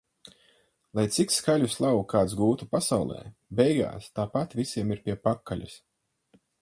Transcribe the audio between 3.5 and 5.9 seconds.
beigās tāpat visiem ir pie pakaļas.